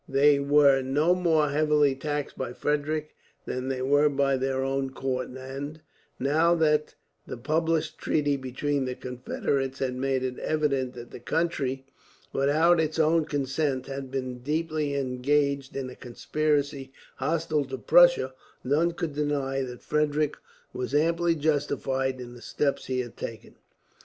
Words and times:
They 0.09 0.39
were 0.39 0.81
no 0.81 1.13
more 1.13 1.49
heavily 1.49 1.93
taxed 1.93 2.35
by 2.35 2.53
Frederick 2.53 3.15
than 3.45 3.67
they 3.67 3.83
were 3.83 4.09
by 4.09 4.35
their 4.35 4.63
own 4.63 4.89
court 4.89 5.27
and, 5.29 5.79
now 6.17 6.55
that 6.55 6.95
the 7.27 7.37
published 7.37 7.99
treaty 7.99 8.35
between 8.35 8.85
the 8.85 8.95
Confederates 8.95 9.77
had 9.77 9.95
made 9.95 10.23
it 10.23 10.39
evident 10.39 10.95
that 10.95 11.11
the 11.11 11.19
country, 11.19 11.85
without 12.33 12.79
its 12.79 12.97
own 12.97 13.25
consent, 13.25 13.85
had 13.85 14.09
been 14.09 14.39
deeply 14.39 14.95
engaged 14.95 15.75
in 15.75 15.87
a 15.91 15.95
conspiracy 15.95 16.91
hostile 17.17 17.65
to 17.65 17.77
Prussia, 17.77 18.33
none 18.63 18.93
could 18.93 19.13
deny 19.13 19.61
that 19.61 19.83
Frederick 19.83 20.35
was 20.73 20.95
amply 20.95 21.35
justified 21.35 22.19
in 22.19 22.33
the 22.33 22.41
step 22.41 22.79
he 22.79 23.01
had 23.01 23.15
taken. 23.15 23.53